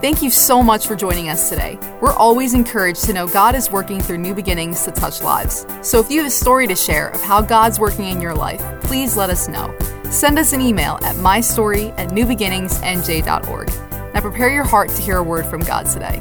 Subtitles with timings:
[0.00, 1.78] Thank you so much for joining us today.
[2.00, 5.66] We're always encouraged to know God is working through new beginnings to touch lives.
[5.82, 8.62] So if you have a story to share of how God's working in your life,
[8.82, 9.76] please let us know.
[10.04, 13.68] Send us an email at mystory at newbeginningsnj.org.
[14.14, 16.16] Now prepare your heart to hear a word from God today.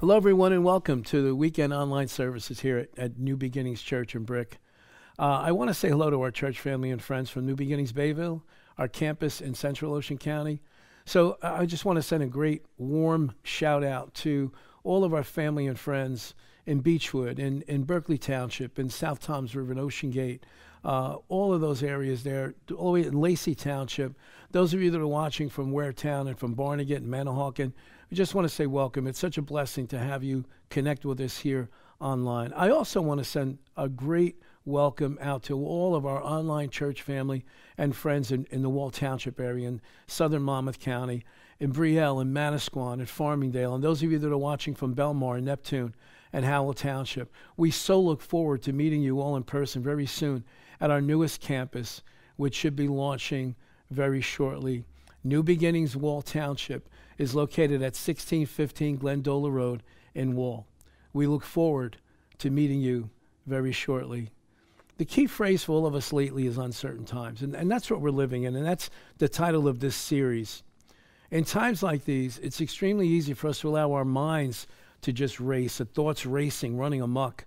[0.00, 4.16] Hello, everyone, and welcome to the weekend online services here at, at New Beginnings Church
[4.16, 4.58] in Brick.
[5.16, 7.92] Uh, I want to say hello to our church family and friends from New Beginnings
[7.92, 8.42] Bayville,
[8.76, 10.60] our campus in Central Ocean County,
[11.08, 14.52] so I just want to send a great warm shout out to
[14.84, 16.34] all of our family and friends
[16.66, 20.44] in Beachwood, in, in Berkeley Township, in South Toms River, in Ocean Gate,
[20.84, 24.14] uh, all of those areas there, all the way in Lacey Township.
[24.50, 27.72] Those of you that are watching from Waretown and from Barnegat and Manahawkin,
[28.10, 29.06] we just want to say welcome.
[29.06, 32.52] It's such a blessing to have you connect with us here online.
[32.52, 34.36] I also want to send a great
[34.68, 37.42] welcome out to all of our online church family
[37.78, 41.24] and friends in, in the Wall Township area in southern Monmouth County,
[41.58, 45.36] in Brielle, in Manasquan, and Farmingdale, and those of you that are watching from Belmar
[45.36, 45.94] and Neptune
[46.34, 47.32] and Howell Township.
[47.56, 50.44] We so look forward to meeting you all in person very soon
[50.82, 52.02] at our newest campus,
[52.36, 53.56] which should be launching
[53.90, 54.84] very shortly.
[55.24, 59.82] New Beginnings Wall Township is located at 1615 Glendola Road
[60.14, 60.66] in Wall.
[61.14, 61.96] We look forward
[62.36, 63.08] to meeting you
[63.46, 64.28] very shortly
[64.98, 67.42] the key phrase for all of us lately is uncertain times.
[67.42, 68.54] And, and that's what we're living in.
[68.56, 70.62] And that's the title of this series.
[71.30, 74.66] In times like these, it's extremely easy for us to allow our minds
[75.02, 77.46] to just race, the thoughts racing, running amok.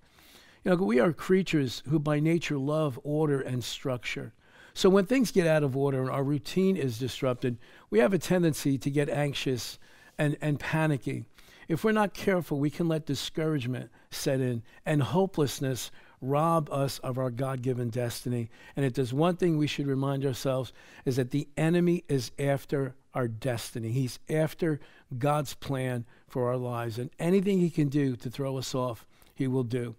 [0.64, 4.34] You know, we are creatures who by nature love order and structure.
[4.74, 7.58] So when things get out of order and our routine is disrupted,
[7.90, 9.78] we have a tendency to get anxious
[10.18, 11.26] and, and panicky.
[11.72, 17.18] If we're not careful, we can let discouragement set in and hopelessness rob us of
[17.18, 18.50] our God given destiny.
[18.76, 20.74] And if there's one thing we should remind ourselves
[21.06, 23.90] is that the enemy is after our destiny.
[23.94, 24.82] He's after
[25.18, 27.00] God's plan for our lives.
[27.00, 29.96] And anything he can do to throw us off, he will do.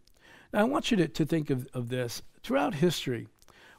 [0.53, 2.21] Now, I want you to, to think of, of this.
[2.43, 3.29] Throughout history,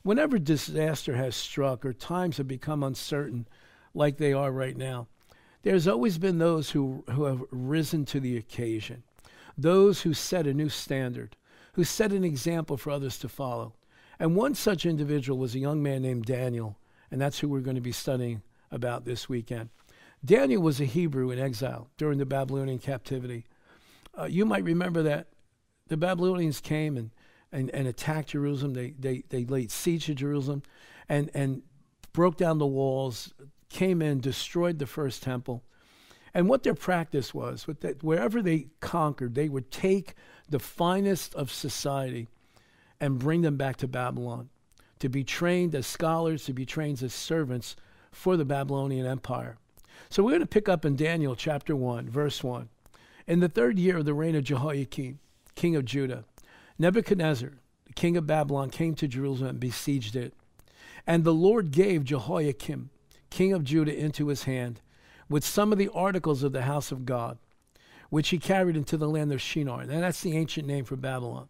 [0.01, 3.47] whenever disaster has struck or times have become uncertain,
[3.93, 5.09] like they are right now,
[5.63, 9.03] there's always been those who, who have risen to the occasion,
[9.57, 11.35] those who set a new standard,
[11.73, 13.73] who set an example for others to follow.
[14.19, 16.77] And one such individual was a young man named Daniel,
[17.09, 19.69] and that's who we're going to be studying about this weekend.
[20.23, 23.45] Daniel was a Hebrew in exile during the Babylonian captivity.
[24.17, 25.27] Uh, you might remember that
[25.87, 27.11] the Babylonians came and,
[27.51, 28.73] and, and attacked Jerusalem.
[28.73, 30.63] They, they, they laid siege to Jerusalem
[31.09, 31.63] and, and
[32.13, 33.33] broke down the walls,
[33.73, 35.63] came in, destroyed the first temple.
[36.33, 40.15] And what their practice was, that wherever they conquered, they would take
[40.49, 42.27] the finest of society
[42.99, 44.49] and bring them back to Babylon
[44.99, 47.75] to be trained as scholars, to be trained as servants
[48.11, 49.57] for the Babylonian Empire.
[50.09, 52.69] So we're going to pick up in Daniel chapter 1, verse 1.
[53.27, 55.19] In the third year of the reign of Jehoiakim,
[55.55, 56.25] king of Judah,
[56.79, 57.51] Nebuchadnezzar,
[57.85, 60.33] the king of Babylon, came to Jerusalem and besieged it.
[61.05, 62.89] And the Lord gave Jehoiakim,
[63.33, 64.79] king of Judah, into his hand
[65.27, 67.39] with some of the articles of the house of God,
[68.11, 69.81] which he carried into the land of Shinar.
[69.81, 71.49] And that's the ancient name for Babylon,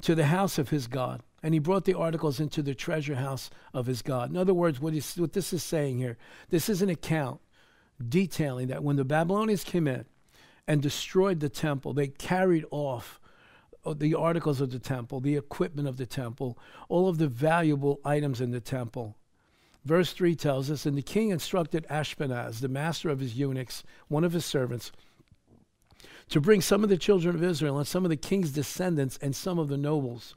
[0.00, 1.22] to the house of his God.
[1.42, 4.30] And he brought the articles into the treasure house of his God.
[4.30, 6.16] In other words, what, what this is saying here,
[6.48, 7.40] this is an account
[8.08, 10.06] detailing that when the Babylonians came in
[10.66, 13.20] and destroyed the temple, they carried off
[13.84, 18.00] uh, the articles of the temple, the equipment of the temple, all of the valuable
[18.06, 19.16] items in the temple.
[19.84, 24.24] Verse 3 tells us, And the king instructed Ashpenaz, the master of his eunuchs, one
[24.24, 24.92] of his servants,
[26.28, 29.34] to bring some of the children of Israel and some of the king's descendants and
[29.34, 30.36] some of the nobles,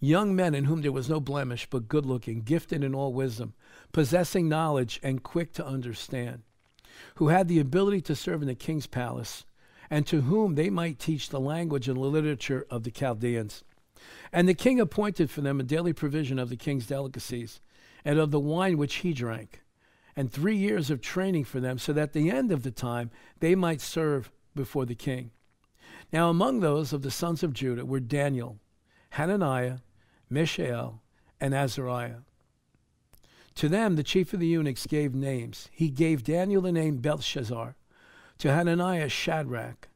[0.00, 3.54] young men in whom there was no blemish, but good looking, gifted in all wisdom,
[3.92, 6.42] possessing knowledge and quick to understand,
[7.16, 9.44] who had the ability to serve in the king's palace,
[9.88, 13.64] and to whom they might teach the language and the literature of the Chaldeans.
[14.32, 17.60] And the king appointed for them a daily provision of the king's delicacies
[18.04, 19.62] and of the wine which he drank,
[20.16, 23.10] and three years of training for them, so that at the end of the time
[23.40, 25.30] they might serve before the king.
[26.12, 28.58] Now, among those of the sons of Judah were Daniel,
[29.10, 29.78] Hananiah,
[30.30, 31.02] Mishael,
[31.40, 32.20] and Azariah.
[33.56, 35.68] To them, the chief of the eunuchs gave names.
[35.72, 37.76] He gave Daniel the name Belshazzar,
[38.38, 39.88] to Hananiah, Shadrach,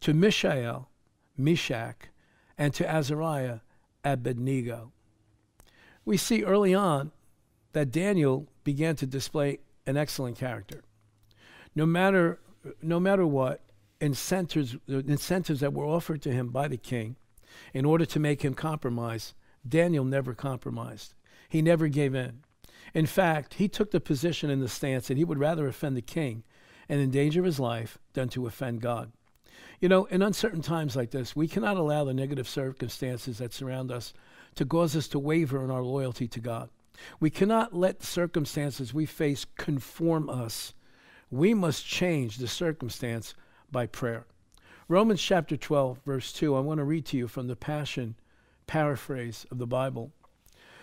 [0.00, 0.88] to Mishael,
[1.36, 2.08] Meshach,
[2.56, 3.60] and to Azariah,
[4.04, 4.92] Abednego.
[6.04, 7.12] We see early on
[7.72, 10.82] that Daniel began to display an excellent character.
[11.74, 12.40] No matter,
[12.82, 13.60] no matter what,
[14.00, 17.16] incentives, incentives that were offered to him by the king
[17.72, 19.34] in order to make him compromise,
[19.66, 21.14] Daniel never compromised.
[21.48, 22.42] He never gave in.
[22.94, 26.02] In fact, he took the position in the stance that he would rather offend the
[26.02, 26.44] king
[26.88, 29.12] and endanger his life than to offend God.
[29.80, 33.92] You know, in uncertain times like this, we cannot allow the negative circumstances that surround
[33.92, 34.12] us
[34.54, 36.70] to cause us to waver in our loyalty to God.
[37.20, 40.74] We cannot let the circumstances we face conform us.
[41.30, 43.34] We must change the circumstance
[43.70, 44.26] by prayer.
[44.88, 48.16] Romans chapter 12, verse 2, I want to read to you from the Passion
[48.66, 50.12] paraphrase of the Bible.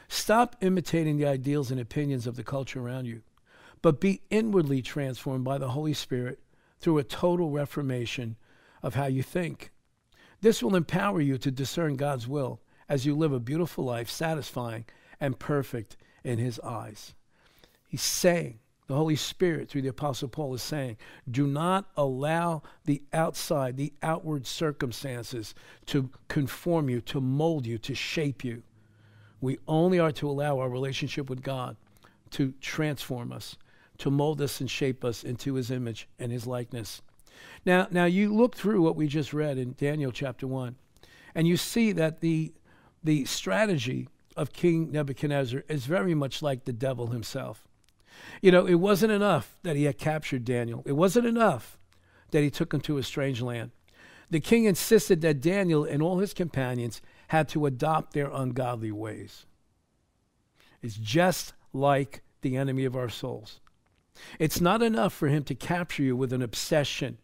[0.07, 3.23] Stop imitating the ideals and opinions of the culture around you,
[3.81, 6.39] but be inwardly transformed by the Holy Spirit
[6.79, 8.35] through a total reformation
[8.83, 9.71] of how you think.
[10.41, 14.85] This will empower you to discern God's will as you live a beautiful life, satisfying
[15.19, 17.13] and perfect in His eyes.
[17.87, 20.97] He's saying, the Holy Spirit, through the Apostle Paul, is saying,
[21.29, 25.55] do not allow the outside, the outward circumstances
[25.87, 28.61] to conform you, to mold you, to shape you.
[29.41, 31.77] We only are to allow our relationship with God
[32.31, 33.57] to transform us,
[33.99, 37.01] to mold us and shape us into His image and His likeness.
[37.65, 40.75] Now, now you look through what we just read in Daniel chapter 1,
[41.33, 42.53] and you see that the,
[43.03, 47.67] the strategy of King Nebuchadnezzar is very much like the devil himself.
[48.41, 51.77] You know, it wasn't enough that he had captured Daniel, it wasn't enough
[52.31, 53.71] that he took him to a strange land.
[54.29, 59.45] The king insisted that Daniel and all his companions had to adopt their ungodly ways.
[60.81, 63.59] It's just like the enemy of our souls.
[64.39, 67.17] It's not enough for him to capture you with an obsession,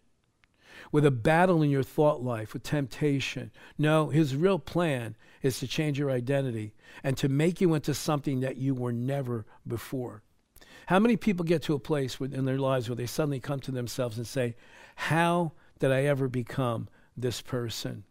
[0.91, 3.51] with a battle in your thought life, with temptation.
[3.77, 6.73] No, his real plan is to change your identity
[7.03, 10.23] and to make you into something that you were never before.
[10.87, 13.71] How many people get to a place in their lives where they suddenly come to
[13.71, 14.55] themselves and say,
[14.95, 18.03] How did I ever become this person?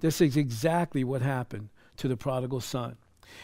[0.00, 2.96] This is exactly what happened to the prodigal son.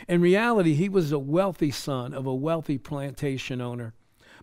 [0.09, 3.95] In reality, he was a wealthy son of a wealthy plantation owner,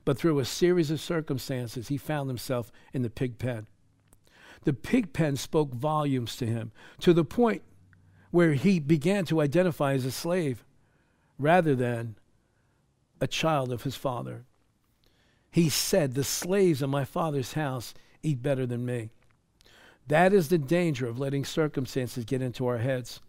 [0.05, 3.67] but through a series of circumstances, he found himself in the pig pen.
[4.63, 7.61] The pig pen spoke volumes to him to the point
[8.31, 10.63] where he began to identify as a slave
[11.37, 12.15] rather than
[13.21, 14.45] a child of his father.
[15.51, 19.11] He said, The slaves of my father's house eat better than me.
[20.07, 23.19] That is the danger of letting circumstances get into our heads.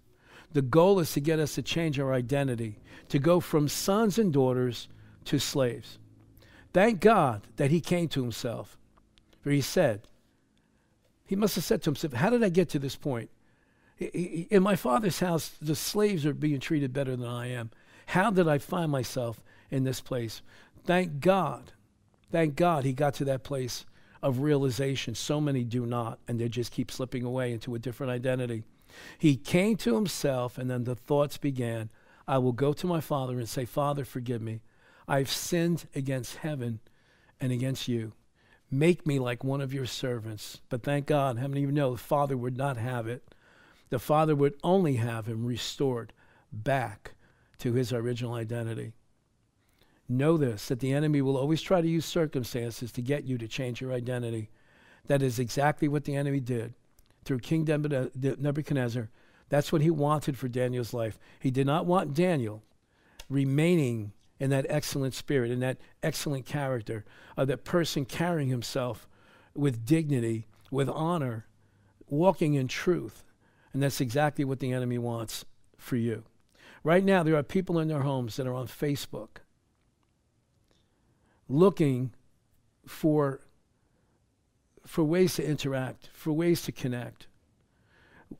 [0.52, 2.78] The goal is to get us to change our identity,
[3.08, 4.88] to go from sons and daughters
[5.26, 5.98] to slaves.
[6.72, 8.76] Thank God that he came to himself.
[9.42, 10.08] For he said,
[11.30, 13.30] he must have said to himself, How did I get to this point?
[13.98, 17.70] In my father's house, the slaves are being treated better than I am.
[18.06, 19.40] How did I find myself
[19.70, 20.42] in this place.
[20.84, 21.72] Thank God.
[22.30, 23.86] Thank God he got to that place
[24.22, 25.14] of realization.
[25.14, 28.64] So many do not, and they just keep slipping away into a different identity.
[29.18, 31.90] He came to himself, and then the thoughts began
[32.28, 34.60] I will go to my father and say, Father, forgive me.
[35.08, 36.80] I've sinned against heaven
[37.40, 38.12] and against you.
[38.70, 40.60] Make me like one of your servants.
[40.68, 43.34] But thank God, how many of you know the Father would not have it?
[43.88, 46.12] The Father would only have him restored
[46.52, 47.14] back
[47.58, 48.92] to his original identity.
[50.08, 53.48] Know this that the enemy will always try to use circumstances to get you to
[53.48, 54.50] change your identity.
[55.06, 56.74] That is exactly what the enemy did
[57.24, 59.08] through King Nebuchadnezzar.
[59.48, 61.18] That's what he wanted for Daniel's life.
[61.40, 62.62] He did not want Daniel
[63.28, 67.04] remaining in that excellent spirit, and that excellent character,
[67.36, 69.06] of that person carrying himself
[69.54, 71.46] with dignity, with honor,
[72.08, 73.22] walking in truth.
[73.72, 75.44] And that's exactly what the enemy wants
[75.76, 76.24] for you.
[76.82, 79.28] Right now, there are people in their homes that are on Facebook
[81.48, 82.12] looking
[82.86, 83.40] for
[84.86, 87.26] for ways to interact, for ways to connect.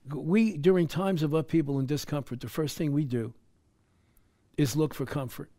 [0.09, 3.35] We, during times of upheaval and discomfort, the first thing we do
[4.57, 5.51] is look for comfort.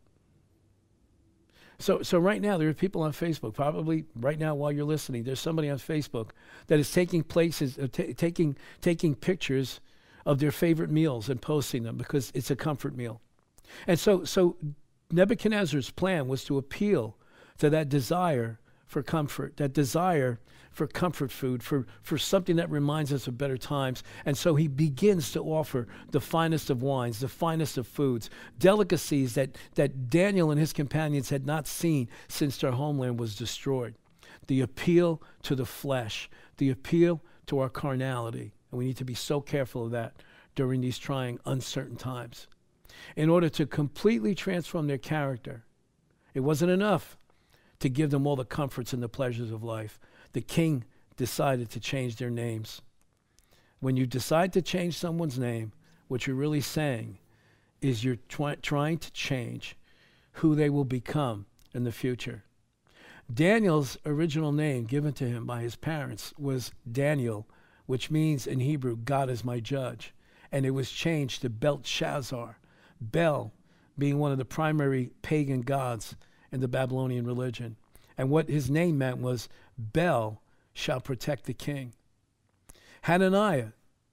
[1.82, 3.54] So, so right now there are people on Facebook.
[3.54, 6.30] Probably right now, while you're listening, there's somebody on Facebook
[6.68, 9.80] that is taking places, uh, t- taking taking pictures
[10.24, 13.20] of their favorite meals and posting them because it's a comfort meal.
[13.86, 14.56] And so, so
[15.10, 17.16] Nebuchadnezzar's plan was to appeal
[17.58, 18.60] to that desire
[18.92, 20.38] for comfort, that desire
[20.70, 24.02] for comfort food, for, for something that reminds us of better times.
[24.26, 29.34] And so he begins to offer the finest of wines, the finest of foods, delicacies
[29.34, 33.94] that, that Daniel and his companions had not seen since their homeland was destroyed.
[34.46, 38.52] The appeal to the flesh, the appeal to our carnality.
[38.70, 40.16] And we need to be so careful of that
[40.54, 42.46] during these trying, uncertain times.
[43.16, 45.64] In order to completely transform their character,
[46.34, 47.16] it wasn't enough
[47.82, 49.98] to give them all the comforts and the pleasures of life.
[50.34, 50.84] The king
[51.16, 52.80] decided to change their names.
[53.80, 55.72] When you decide to change someone's name,
[56.06, 57.18] what you're really saying
[57.80, 59.76] is you're twi- trying to change
[60.34, 62.44] who they will become in the future.
[63.32, 67.48] Daniel's original name given to him by his parents was Daniel,
[67.86, 70.14] which means in Hebrew, God is my judge.
[70.52, 72.58] And it was changed to Belshazzar,
[73.00, 73.52] Bel
[73.98, 76.14] being one of the primary pagan gods
[76.52, 77.76] in the Babylonian religion.
[78.16, 80.40] And what his name meant was Bel
[80.74, 81.94] shall protect the king.
[83.02, 83.68] Hananiah,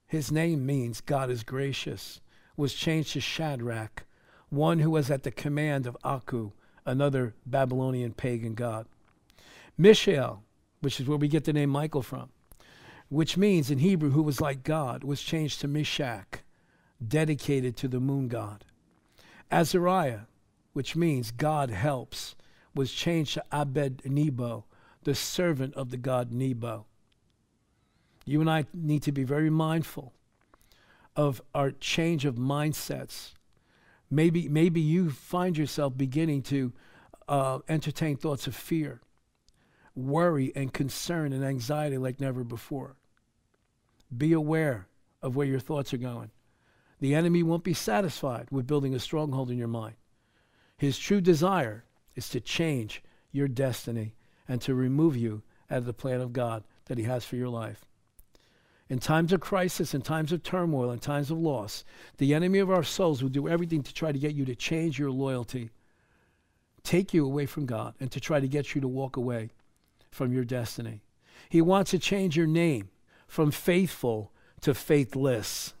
[0.06, 2.20] his name means God is gracious,
[2.56, 4.04] was changed to Shadrach,
[4.48, 6.50] one who was at the command of Aku,
[6.84, 8.86] another Babylonian pagan god.
[9.78, 10.42] Mishael,
[10.80, 12.30] which is where we get the name Michael from,
[13.08, 16.40] which means in Hebrew, who was like God, was changed to Meshach,
[17.06, 18.64] dedicated to the moon god.
[19.50, 20.20] Azariah,
[20.72, 22.34] which means God helps,
[22.74, 24.64] was changed to Abed Nebo,
[25.02, 26.86] the servant of the god Nebo.
[28.24, 30.12] You and I need to be very mindful
[31.16, 33.32] of our change of mindsets.
[34.10, 36.72] Maybe, maybe you find yourself beginning to
[37.28, 39.00] uh, entertain thoughts of fear
[39.94, 42.96] worry and concern and anxiety like never before.
[44.16, 44.88] Be aware
[45.22, 46.30] of where your thoughts are going.
[47.00, 49.94] The enemy won't be satisfied with building a stronghold in your mind.
[50.80, 51.84] His true desire
[52.14, 54.14] is to change your destiny
[54.48, 57.50] and to remove you out of the plan of God that he has for your
[57.50, 57.84] life.
[58.88, 61.84] In times of crisis, in times of turmoil, in times of loss,
[62.16, 64.98] the enemy of our souls will do everything to try to get you to change
[64.98, 65.68] your loyalty,
[66.82, 69.50] take you away from God, and to try to get you to walk away
[70.10, 71.02] from your destiny.
[71.50, 72.88] He wants to change your name
[73.28, 74.32] from faithful
[74.62, 75.74] to faithless.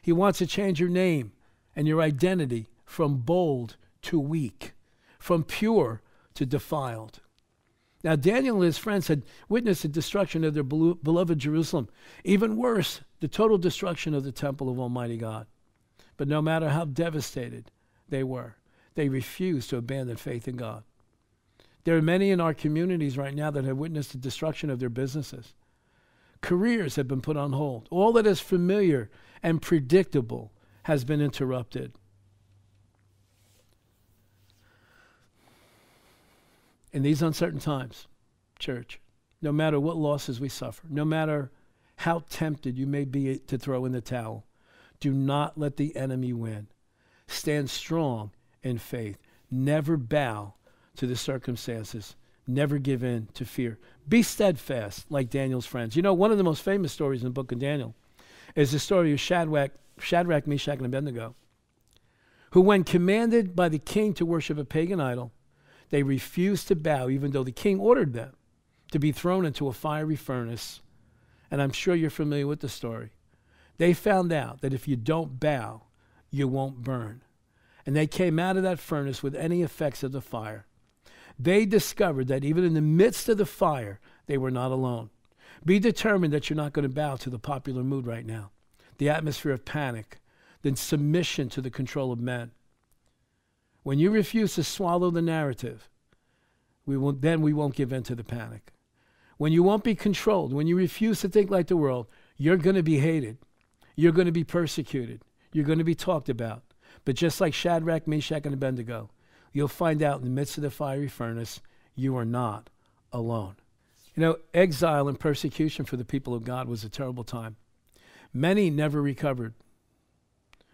[0.00, 1.32] He wants to change your name
[1.76, 4.72] and your identity from bold to weak,
[5.18, 6.02] from pure
[6.34, 7.20] to defiled.
[8.04, 11.88] Now, Daniel and his friends had witnessed the destruction of their beloved Jerusalem.
[12.24, 15.46] Even worse, the total destruction of the temple of Almighty God.
[16.16, 17.70] But no matter how devastated
[18.08, 18.56] they were,
[18.94, 20.84] they refused to abandon faith in God.
[21.84, 24.88] There are many in our communities right now that have witnessed the destruction of their
[24.88, 25.54] businesses.
[26.42, 27.88] Careers have been put on hold.
[27.90, 29.10] All that is familiar
[29.42, 30.52] and predictable
[30.84, 31.92] has been interrupted.
[36.96, 38.06] In these uncertain times,
[38.58, 39.02] church,
[39.42, 41.50] no matter what losses we suffer, no matter
[41.96, 44.46] how tempted you may be to throw in the towel,
[44.98, 46.68] do not let the enemy win.
[47.26, 48.30] Stand strong
[48.62, 49.18] in faith.
[49.50, 50.54] Never bow
[50.96, 52.16] to the circumstances.
[52.46, 53.78] Never give in to fear.
[54.08, 55.96] Be steadfast like Daniel's friends.
[55.96, 57.94] You know, one of the most famous stories in the book of Daniel
[58.54, 61.34] is the story of Shadrach, Shadrach Meshach, and Abednego,
[62.52, 65.30] who, when commanded by the king to worship a pagan idol,
[65.90, 68.34] they refused to bow, even though the king ordered them
[68.90, 70.80] to be thrown into a fiery furnace.
[71.50, 73.10] And I'm sure you're familiar with the story.
[73.78, 75.82] They found out that if you don't bow,
[76.30, 77.22] you won't burn.
[77.84, 80.66] And they came out of that furnace with any effects of the fire.
[81.38, 85.10] They discovered that even in the midst of the fire, they were not alone.
[85.64, 88.50] Be determined that you're not going to bow to the popular mood right now,
[88.98, 90.20] the atmosphere of panic,
[90.62, 92.50] the submission to the control of men.
[93.86, 95.88] When you refuse to swallow the narrative,
[96.86, 98.72] we will, then we won't give in to the panic.
[99.36, 102.74] When you won't be controlled, when you refuse to think like the world, you're going
[102.74, 103.38] to be hated.
[103.94, 105.22] You're going to be persecuted.
[105.52, 106.64] You're going to be talked about.
[107.04, 109.08] But just like Shadrach, Meshach, and Abednego,
[109.52, 111.60] you'll find out in the midst of the fiery furnace,
[111.94, 112.70] you are not
[113.12, 113.54] alone.
[114.16, 117.54] You know, exile and persecution for the people of God was a terrible time.
[118.34, 119.54] Many never recovered.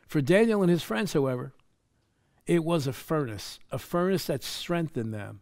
[0.07, 1.53] For Daniel and his friends, however,
[2.47, 5.41] it was a furnace, a furnace that strengthened them,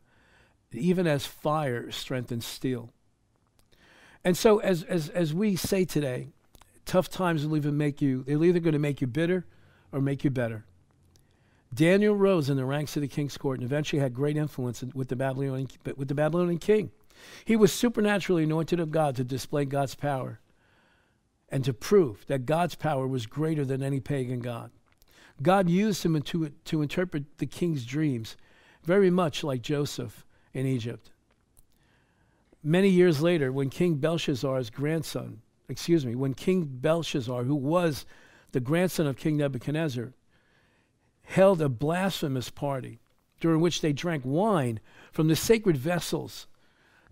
[0.72, 2.90] even as fire strengthens steel.
[4.24, 6.28] And so, as, as, as we say today,
[6.84, 9.46] tough times will even make you, they're either going to make you bitter
[9.92, 10.64] or make you better.
[11.72, 15.08] Daniel rose in the ranks of the king's court and eventually had great influence with
[15.08, 16.90] the Babylonian, with the Babylonian king.
[17.44, 20.40] He was supernaturally anointed of God to display God's power
[21.48, 24.70] and to prove that God's power was greater than any pagan god.
[25.42, 28.36] God used him to, to interpret the king's dreams,
[28.84, 31.10] very much like Joseph in Egypt.
[32.62, 38.04] Many years later, when King Belshazzar's grandson, excuse me, when King Belshazzar, who was
[38.52, 40.12] the grandson of King Nebuchadnezzar,
[41.22, 43.00] held a blasphemous party
[43.40, 44.80] during which they drank wine
[45.12, 46.46] from the sacred vessels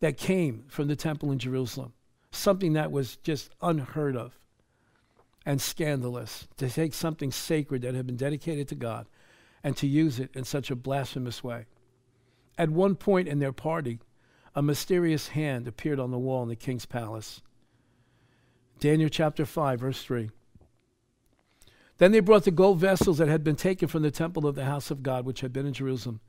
[0.01, 1.95] that came from the temple in Jerusalem.
[2.31, 4.38] Something that was just unheard of
[5.47, 9.07] and scandalous to take something sacred that had been dedicated to God
[9.63, 11.67] and to use it in such a blasphemous way.
[12.57, 13.99] At one point in their party,
[14.55, 17.43] a mysterious hand appeared on the wall in the king's palace.
[18.81, 20.31] Daniel chapter 5, verse 3.
[21.99, 24.65] Then they brought the gold vessels that had been taken from the temple of the
[24.65, 26.21] house of God, which had been in Jerusalem.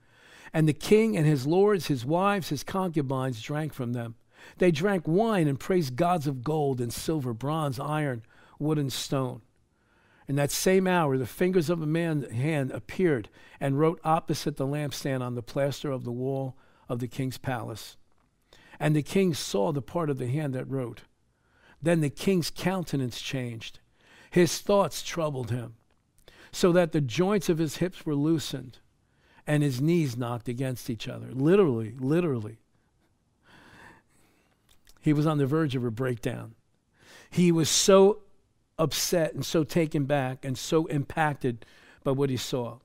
[0.52, 4.16] And the king and his lords, his wives, his concubines drank from them.
[4.58, 8.24] They drank wine and praised gods of gold and silver, bronze, iron,
[8.60, 9.42] wood, and stone.
[10.28, 14.68] In that same hour, the fingers of a man's hand appeared and wrote opposite the
[14.68, 16.56] lampstand on the plaster of the wall
[16.88, 17.98] of the king's palace.
[18.80, 21.02] And the king saw the part of the hand that wrote.
[21.82, 23.80] Then the king's countenance changed.
[24.30, 25.76] His thoughts troubled him,
[26.52, 28.80] so that the joints of his hips were loosened
[29.50, 31.32] and his knees knocked against each other.
[31.32, 32.60] Literally, literally.
[35.02, 36.54] He was on the verge of a breakdown.
[37.32, 38.20] He was so
[38.80, 41.66] upset and so taken back and so impacted
[42.04, 42.80] by what he saw.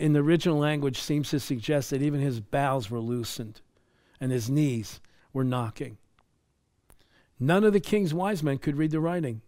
[0.00, 3.60] In the original language seems to suggest that even his bowels were loosened
[4.20, 5.00] and his knees
[5.32, 5.98] were knocking.
[7.38, 9.42] None of the king's wise men could read the writing.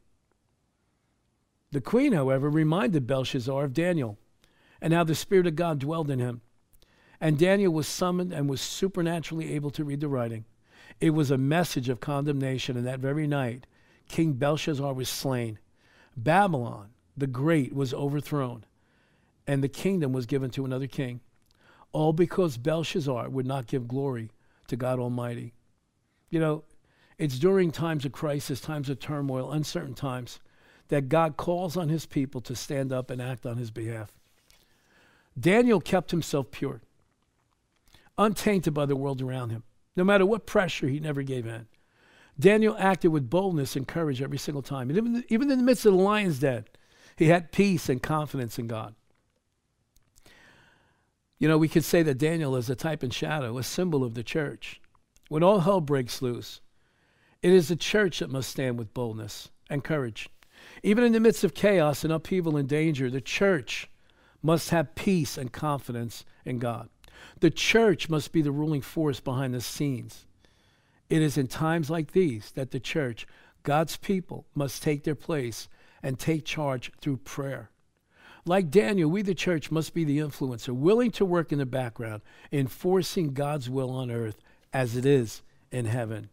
[1.72, 4.18] The queen, however, reminded Belshazzar of Daniel
[4.80, 6.42] and how the Spirit of God dwelled in him.
[7.20, 10.44] And Daniel was summoned and was supernaturally able to read the writing.
[11.00, 13.66] It was a message of condemnation, and that very night,
[14.08, 15.58] King Belshazzar was slain.
[16.16, 18.64] Babylon the Great was overthrown,
[19.46, 21.20] and the kingdom was given to another king,
[21.92, 24.30] all because Belshazzar would not give glory
[24.66, 25.54] to God Almighty.
[26.30, 26.64] You know,
[27.18, 30.40] it's during times of crisis, times of turmoil, uncertain times,
[30.88, 34.12] that God calls on his people to stand up and act on his behalf.
[35.38, 36.80] Daniel kept himself pure,
[38.18, 39.62] untainted by the world around him.
[39.96, 41.66] No matter what pressure, he never gave in.
[42.38, 44.90] Daniel acted with boldness and courage every single time.
[44.90, 46.64] And even, even in the midst of the lion's den,
[47.16, 48.94] he had peace and confidence in God.
[51.38, 54.14] You know, we could say that Daniel is a type and shadow, a symbol of
[54.14, 54.80] the church.
[55.28, 56.60] When all hell breaks loose,
[57.42, 60.28] it is the church that must stand with boldness and courage.
[60.82, 63.90] Even in the midst of chaos and upheaval and danger, the church
[64.42, 66.88] must have peace and confidence in God.
[67.40, 70.26] The church must be the ruling force behind the scenes.
[71.10, 73.26] It is in times like these that the church,
[73.62, 75.68] God's people, must take their place
[76.02, 77.70] and take charge through prayer.
[78.46, 82.22] Like Daniel, we, the church, must be the influencer, willing to work in the background,
[82.52, 84.36] enforcing God's will on earth
[84.72, 86.28] as it is in heaven.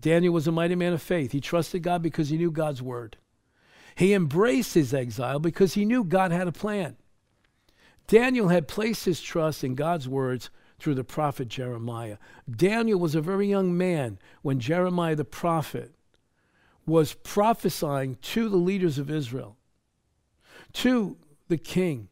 [0.00, 1.32] Daniel was a mighty man of faith.
[1.32, 3.16] He trusted God because he knew God's word.
[3.96, 6.96] He embraced his exile because he knew God had a plan.
[8.06, 12.18] Daniel had placed his trust in God's words through the prophet Jeremiah.
[12.50, 15.92] Daniel was a very young man when Jeremiah the prophet
[16.86, 19.56] was prophesying to the leaders of Israel,
[20.72, 21.16] to
[21.48, 22.08] the king,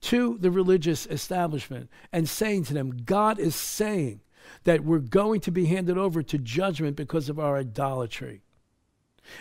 [0.00, 4.20] to the religious establishment, and saying to them, God is saying
[4.64, 8.42] that we're going to be handed over to judgment because of our idolatry.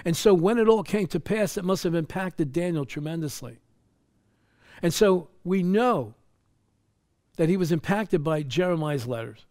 [0.06, 3.58] And so when it all came to pass, it must have impacted Daniel tremendously.
[4.82, 6.14] And so we know
[7.38, 9.46] that he was impacted by Jeremiah's letters.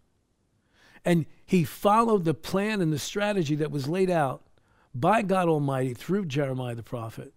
[1.05, 4.43] And he followed the plan and the strategy that was laid out
[4.95, 7.33] by God Almighty through Jeremiah the prophet.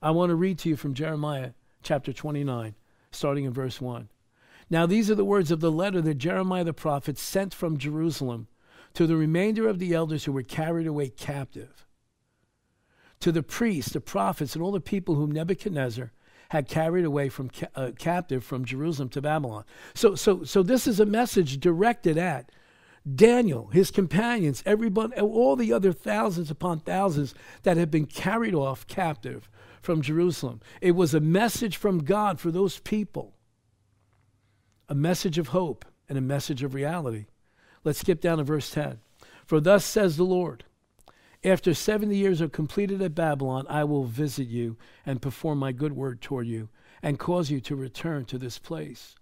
[0.00, 2.74] I want to read to you from Jeremiah chapter 29,
[3.10, 4.08] starting in verse 1.
[4.70, 8.46] Now, these are the words of the letter that Jeremiah the prophet sent from Jerusalem
[8.94, 11.86] to the remainder of the elders who were carried away captive,
[13.20, 16.12] to the priests, the prophets, and all the people whom Nebuchadnezzar
[16.52, 19.64] had carried away from ca- uh, captive from Jerusalem to Babylon.
[19.94, 22.52] So, so, so this is a message directed at
[23.10, 28.86] Daniel, his companions, everybody, all the other thousands upon thousands that had been carried off
[28.86, 29.48] captive
[29.80, 30.60] from Jerusalem.
[30.82, 33.32] It was a message from God for those people,
[34.90, 37.24] a message of hope and a message of reality.
[37.82, 38.98] Let's skip down to verse 10.
[39.46, 40.64] For thus says the Lord,
[41.44, 45.92] after 70 years are completed at Babylon, I will visit you and perform my good
[45.92, 46.68] word toward you
[47.02, 49.16] and cause you to return to this place.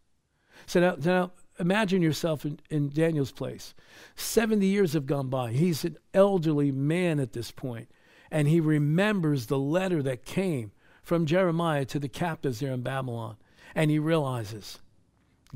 [0.66, 3.74] So now, now imagine yourself in, in Daniel's place.
[4.16, 5.52] 70 years have gone by.
[5.52, 7.88] He's an elderly man at this point,
[8.30, 13.37] and he remembers the letter that came from Jeremiah to the captives there in Babylon.
[13.74, 14.78] And he realizes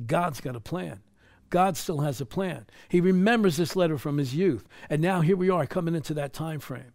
[0.07, 1.03] God's got a plan.
[1.55, 2.67] God still has a plan.
[2.88, 4.67] He remembers this letter from his youth.
[4.90, 6.95] And now here we are coming into that time frame.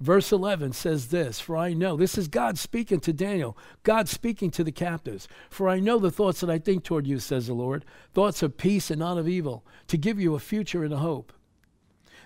[0.00, 4.50] Verse 11 says this For I know, this is God speaking to Daniel, God speaking
[4.52, 5.28] to the captives.
[5.50, 8.56] For I know the thoughts that I think toward you, says the Lord, thoughts of
[8.56, 11.30] peace and not of evil, to give you a future and a hope.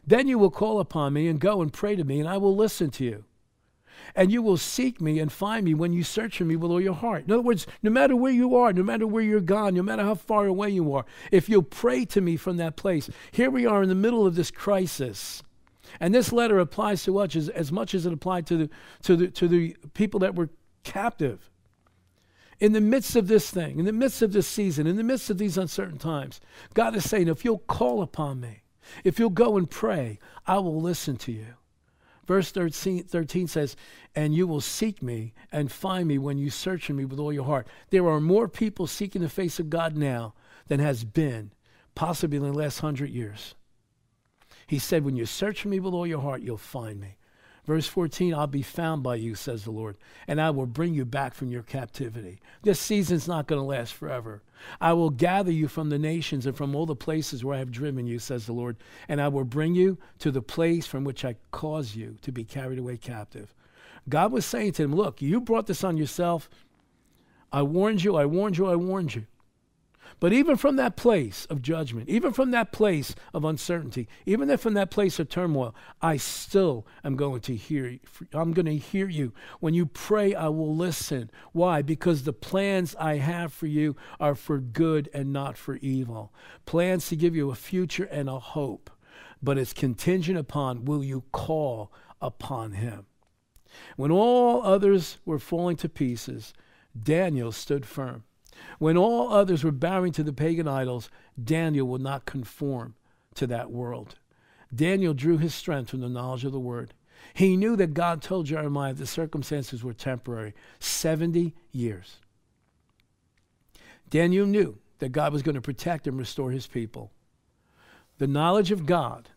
[0.06, 2.54] Then you will call upon me and go and pray to me, and I will
[2.54, 3.24] listen to you
[4.14, 6.80] and you will seek me and find me when you search for me with all
[6.80, 7.24] your heart.
[7.24, 10.02] In other words, no matter where you are, no matter where you're gone, no matter
[10.02, 13.66] how far away you are, if you'll pray to me from that place, here we
[13.66, 15.42] are in the middle of this crisis.
[16.00, 18.70] And this letter applies to us as, as much as it applied to the,
[19.02, 20.50] to, the, to the people that were
[20.84, 21.50] captive.
[22.60, 25.30] In the midst of this thing, in the midst of this season, in the midst
[25.30, 26.40] of these uncertain times,
[26.74, 28.62] God is saying, if you'll call upon me,
[29.04, 31.54] if you'll go and pray, I will listen to you.
[32.28, 33.74] Verse 13, 13, says,
[34.14, 37.32] And you will seek me and find me when you search for me with all
[37.32, 37.66] your heart.
[37.88, 40.34] There are more people seeking the face of God now
[40.66, 41.52] than has been,
[41.94, 43.54] possibly in the last hundred years.
[44.66, 47.16] He said, When you search for me with all your heart, you'll find me.
[47.68, 51.04] Verse 14, I'll be found by you, says the Lord, and I will bring you
[51.04, 52.40] back from your captivity.
[52.62, 54.42] This season's not going to last forever.
[54.80, 57.70] I will gather you from the nations and from all the places where I have
[57.70, 61.26] driven you, says the Lord, and I will bring you to the place from which
[61.26, 63.54] I caused you to be carried away captive.
[64.08, 66.48] God was saying to him, Look, you brought this on yourself.
[67.52, 69.26] I warned you, I warned you, I warned you.
[70.20, 74.60] But even from that place of judgment, even from that place of uncertainty, even if
[74.60, 78.00] from that place of turmoil, I still am going to hear you.
[78.32, 79.32] I'm going to hear you.
[79.60, 81.30] When you pray, I will listen.
[81.52, 81.82] Why?
[81.82, 86.32] Because the plans I have for you are for good and not for evil.
[86.66, 88.90] Plans to give you a future and a hope.
[89.42, 93.06] But it's contingent upon will you call upon him?
[93.96, 96.52] When all others were falling to pieces,
[97.00, 98.24] Daniel stood firm.
[98.78, 101.10] When all others were bowing to the pagan idols,
[101.42, 102.94] Daniel would not conform
[103.34, 104.16] to that world.
[104.74, 106.94] Daniel drew his strength from the knowledge of the word.
[107.34, 112.18] He knew that God told Jeremiah the circumstances were temporary 70 years.
[114.10, 117.12] Daniel knew that God was going to protect and restore his people.
[118.18, 119.28] The knowledge of God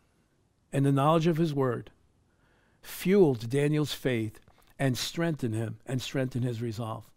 [0.74, 1.92] and the knowledge of his word
[2.82, 4.40] fueled Daniel's faith
[4.80, 7.11] and strengthened him and strengthened his resolve.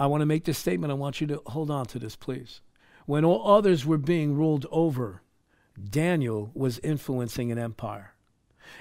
[0.00, 0.90] I want to make this statement.
[0.90, 2.62] I want you to hold on to this, please.
[3.04, 5.20] When all others were being ruled over,
[5.90, 8.14] Daniel was influencing an empire.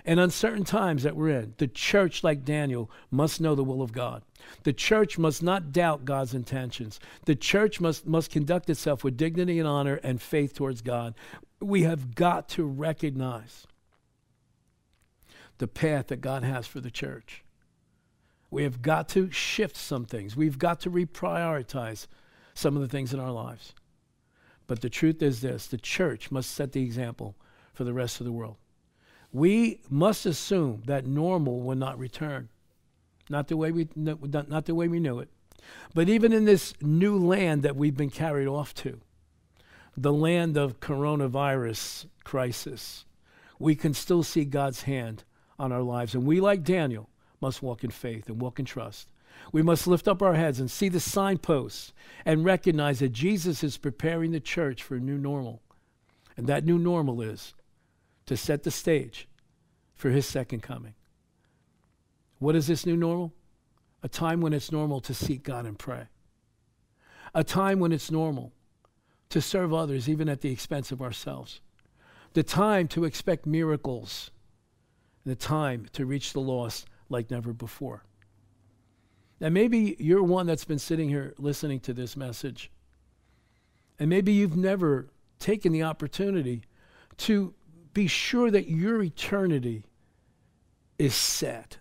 [0.05, 3.91] In uncertain times that we're in, the church, like Daniel, must know the will of
[3.91, 4.23] God.
[4.63, 7.01] The church must not doubt God's intentions.
[7.25, 11.15] The church must, must conduct itself with dignity and honor and faith towards God.
[11.59, 13.67] We have got to recognize
[15.57, 17.43] the path that God has for the church.
[18.51, 20.35] We have got to shift some things.
[20.35, 22.07] We've got to reprioritize
[22.53, 23.73] some of the things in our lives.
[24.67, 27.35] But the truth is this the church must set the example
[27.73, 28.57] for the rest of the world.
[29.31, 32.49] We must assume that normal will not return.
[33.29, 35.29] Not the way we, not, the way we knew it.
[35.93, 38.99] But even in this new land that we've been carried off to,
[39.95, 43.05] the land of coronavirus crisis,
[43.59, 45.23] we can still see God's hand
[45.59, 46.15] on our lives.
[46.15, 47.09] And we, like Daniel,
[47.41, 49.07] must walk in faith and walk in trust.
[49.51, 51.93] We must lift up our heads and see the signposts
[52.25, 55.61] and recognize that Jesus is preparing the church for a new normal.
[56.35, 57.53] And that new normal is
[58.25, 59.27] to set the stage
[59.95, 60.93] for his second coming.
[62.39, 63.33] What is this new normal?
[64.01, 66.07] A time when it's normal to seek God and pray.
[67.33, 68.53] A time when it's normal
[69.29, 71.59] to serve others even at the expense of ourselves.
[72.33, 74.31] The time to expect miracles.
[75.25, 78.03] The time to reach the lost like never before.
[79.39, 82.71] Now, maybe you're one that's been sitting here listening to this message,
[83.97, 85.07] and maybe you've never
[85.39, 86.63] taken the opportunity
[87.17, 87.53] to
[87.93, 89.83] be sure that your eternity
[90.97, 91.77] is set.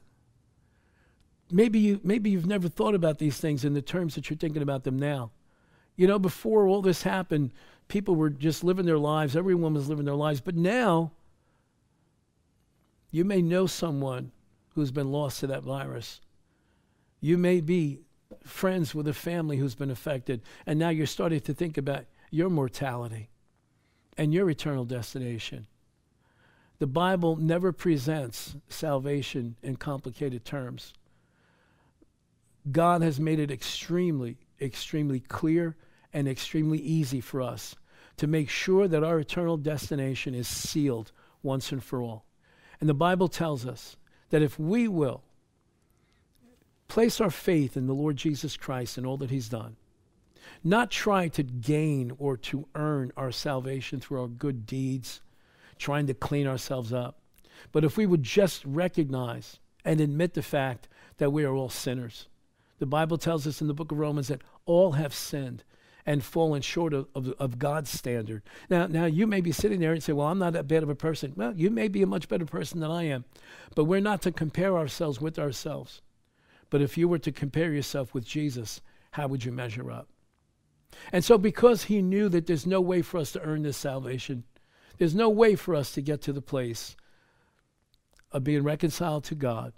[1.50, 4.62] Maybe, you, maybe you've never thought about these things in the terms that you're thinking
[4.62, 5.32] about them now.
[5.96, 7.52] You know, before all this happened,
[7.88, 10.40] people were just living their lives, everyone was living their lives.
[10.40, 11.10] But now,
[13.10, 14.30] you may know someone
[14.78, 16.20] who's been lost to that virus.
[17.20, 18.00] You may be
[18.44, 22.48] friends with a family who's been affected, and now you're starting to think about your
[22.48, 23.28] mortality
[24.16, 25.66] and your eternal destination.
[26.78, 30.92] The Bible never presents salvation in complicated terms.
[32.70, 35.74] God has made it extremely, extremely clear
[36.12, 37.74] and extremely easy for us
[38.16, 41.10] to make sure that our eternal destination is sealed
[41.42, 42.24] once and for all.
[42.80, 43.96] And the Bible tells us
[44.30, 45.22] that if we will
[46.86, 49.76] place our faith in the Lord Jesus Christ and all that he's done,
[50.64, 55.20] not try to gain or to earn our salvation through our good deeds,
[55.78, 57.18] trying to clean ourselves up,
[57.72, 60.88] but if we would just recognize and admit the fact
[61.18, 62.28] that we are all sinners.
[62.78, 65.64] The Bible tells us in the book of Romans that all have sinned
[66.06, 68.42] and fallen short of, of, of, God's standard.
[68.70, 70.88] Now, now you may be sitting there and say, Well, I'm not that bad of
[70.88, 71.32] a person.
[71.36, 73.24] Well, you may be a much better person than I am.
[73.74, 76.00] But we're not to compare ourselves with ourselves.
[76.70, 78.80] But if you were to compare yourself with Jesus,
[79.12, 80.08] how would you measure up?
[81.12, 84.44] And so, because he knew that there's no way for us to earn this salvation,
[84.98, 86.96] there's no way for us to get to the place
[88.32, 89.72] of being reconciled to God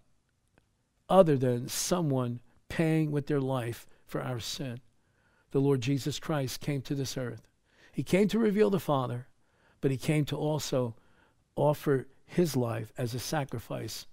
[1.08, 4.80] other than someone paying with their life for our sin.
[5.52, 7.48] The Lord Jesus Christ came to this earth.
[7.92, 9.26] He came to reveal the Father,
[9.80, 10.94] but he came to also
[11.56, 14.06] offer his life as a sacrifice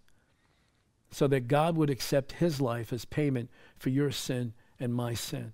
[1.12, 5.54] so that God would accept his life as payment for your sin and my sin.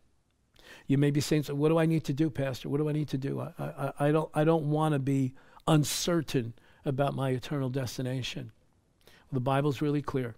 [0.87, 2.69] You may be saying, so what do I need to do, Pastor?
[2.69, 3.41] What do I need to do?
[3.41, 5.33] I, I, I don't, I don't want to be
[5.67, 6.53] uncertain
[6.85, 8.51] about my eternal destination.
[9.31, 10.35] The Bible's really clear.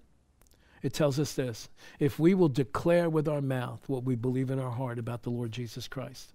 [0.86, 1.68] It tells us this
[1.98, 5.32] if we will declare with our mouth what we believe in our heart about the
[5.32, 6.32] Lord Jesus Christ,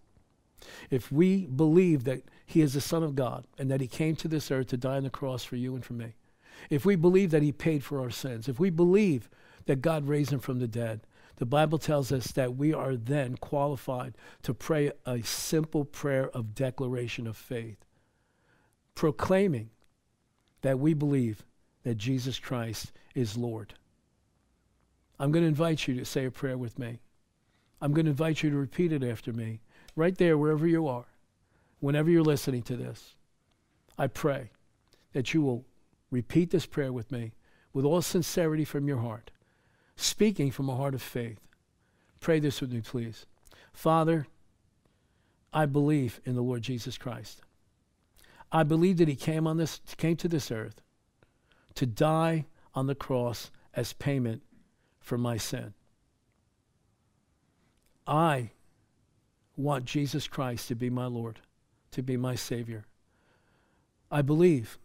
[0.90, 4.26] if we believe that He is the Son of God and that He came to
[4.26, 6.14] this earth to die on the cross for you and for me,
[6.68, 9.30] if we believe that He paid for our sins, if we believe
[9.66, 11.02] that God raised Him from the dead,
[11.36, 16.56] the Bible tells us that we are then qualified to pray a simple prayer of
[16.56, 17.84] declaration of faith,
[18.96, 19.70] proclaiming
[20.62, 21.44] that we believe
[21.84, 23.74] that Jesus Christ is Lord.
[25.20, 26.98] I'm going to invite you to say a prayer with me.
[27.80, 29.60] I'm going to invite you to repeat it after me,
[29.94, 31.06] right there, wherever you are,
[31.78, 33.14] whenever you're listening to this.
[33.96, 34.50] I pray
[35.12, 35.64] that you will
[36.10, 37.32] repeat this prayer with me
[37.72, 39.30] with all sincerity from your heart
[40.00, 41.40] speaking from a heart of faith.
[42.20, 43.26] Pray this with me, please.
[43.72, 44.26] Father,
[45.52, 47.42] I believe in the Lord Jesus Christ.
[48.52, 50.80] I believe that he came on this came to this earth
[51.74, 54.42] to die on the cross as payment
[55.00, 55.74] for my sin.
[58.06, 58.50] I
[59.56, 61.40] want Jesus Christ to be my Lord,
[61.92, 62.84] to be my Savior.
[64.10, 64.78] I believe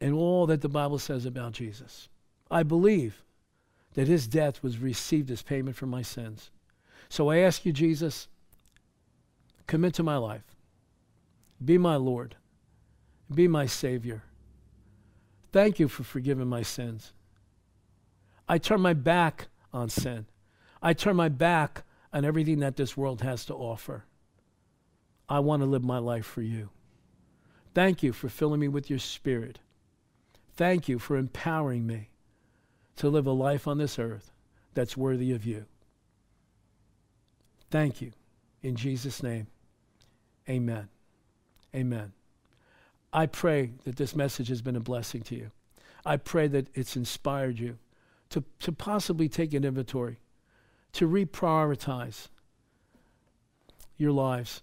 [0.00, 2.08] in all that the Bible says about Jesus.
[2.50, 3.22] I believe
[3.94, 6.50] that his death was received as payment for my sins.
[7.08, 8.28] So I ask you, Jesus,
[9.66, 10.56] come into my life.
[11.62, 12.36] Be my Lord.
[13.32, 14.22] Be my Savior.
[15.52, 17.12] Thank you for forgiving my sins.
[18.50, 20.26] I turn my back on sin.
[20.82, 24.06] I turn my back on everything that this world has to offer.
[25.28, 26.70] I want to live my life for you.
[27.74, 29.60] Thank you for filling me with your spirit.
[30.56, 32.10] Thank you for empowering me
[32.96, 34.32] to live a life on this earth
[34.74, 35.66] that's worthy of you.
[37.70, 38.10] Thank you.
[38.62, 39.46] In Jesus' name,
[40.48, 40.88] amen.
[41.72, 42.14] Amen.
[43.12, 45.52] I pray that this message has been a blessing to you.
[46.04, 47.78] I pray that it's inspired you
[48.30, 50.18] to, to possibly take an inventory,
[50.92, 52.28] to reprioritize
[53.96, 54.62] your lives,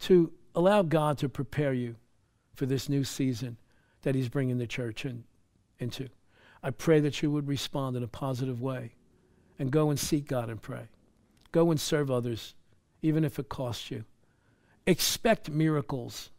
[0.00, 1.96] to allow God to prepare you
[2.54, 3.56] for this new season
[4.02, 5.24] that He's bringing the church in,
[5.78, 6.08] into.
[6.62, 8.92] I pray that you would respond in a positive way
[9.58, 10.88] and go and seek God and pray.
[11.52, 12.54] Go and serve others,
[13.02, 14.04] even if it costs you.
[14.86, 16.30] Expect miracles.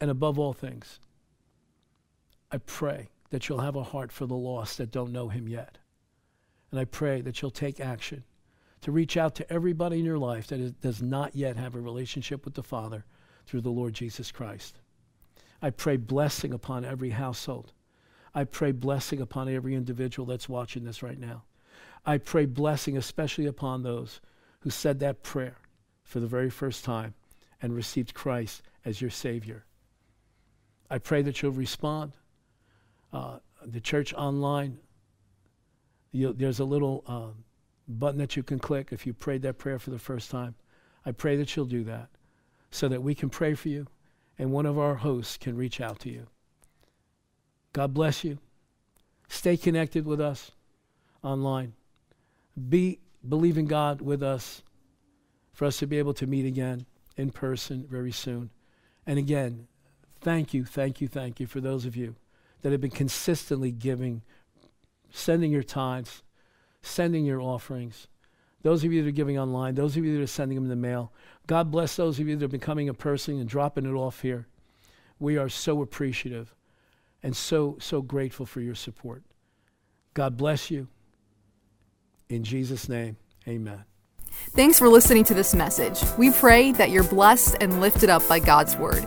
[0.00, 0.98] And above all things,
[2.50, 5.78] I pray that you'll have a heart for the lost that don't know him yet.
[6.70, 8.22] And I pray that you'll take action
[8.80, 11.80] to reach out to everybody in your life that is, does not yet have a
[11.80, 13.04] relationship with the Father
[13.44, 14.78] through the Lord Jesus Christ.
[15.60, 17.72] I pray blessing upon every household.
[18.36, 21.42] I pray blessing upon every individual that's watching this right now.
[22.06, 24.20] I pray blessing especially upon those
[24.60, 25.56] who said that prayer
[26.04, 27.14] for the very first time
[27.60, 29.64] and received Christ as your Savior.
[30.88, 32.12] I pray that you'll respond.
[33.14, 34.76] Uh, the church online,
[36.12, 37.28] there's a little uh,
[37.86, 40.56] button that you can click if you prayed that prayer for the first time.
[41.06, 42.08] I pray that you'll do that
[42.72, 43.86] so that we can pray for you
[44.36, 46.26] and one of our hosts can reach out to you.
[47.72, 48.38] God bless you.
[49.28, 50.50] Stay connected with us
[51.22, 51.74] online.
[52.68, 54.62] Be believe in God with us
[55.52, 56.84] for us to be able to meet again
[57.16, 58.50] in person very soon.
[59.06, 59.68] And again,
[60.20, 62.16] thank you, thank you, thank you for those of you
[62.64, 64.22] that have been consistently giving,
[65.12, 66.22] sending your tithes,
[66.80, 68.08] sending your offerings.
[68.62, 70.70] Those of you that are giving online, those of you that are sending them in
[70.70, 71.12] the mail.
[71.46, 74.46] God bless those of you that are becoming a person and dropping it off here.
[75.18, 76.54] We are so appreciative
[77.22, 79.22] and so, so grateful for your support.
[80.14, 80.88] God bless you.
[82.30, 83.84] In Jesus' name, amen.
[84.52, 86.02] Thanks for listening to this message.
[86.16, 89.06] We pray that you're blessed and lifted up by God's Word.